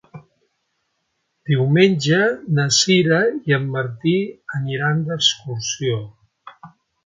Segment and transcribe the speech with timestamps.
[1.49, 2.21] Diumenge
[2.59, 4.17] na Sira i en Martí
[4.61, 6.05] aniran d'excursió.